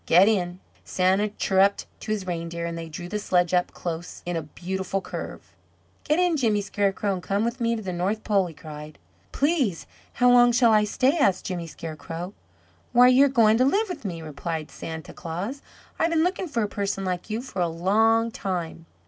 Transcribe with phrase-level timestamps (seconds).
[0.07, 4.35] Get in!" Santa chirruped to his reindeer, and they drew the sledge up close in
[4.35, 5.55] a beautiful curve.
[6.05, 8.97] "Get in, Jimmy Scarecrow, and come with me to the North Pole!" he cried.
[9.31, 12.33] "Please, how long shall I stay?" asked Jimmy Scarecrow.
[12.93, 15.61] "Why, you are going to live with me," replied Santa Claus.
[15.99, 18.87] "I've been looking for a person like you for a long time."